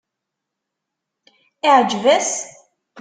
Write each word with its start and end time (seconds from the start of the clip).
Iεǧeb-as? 1.67 2.31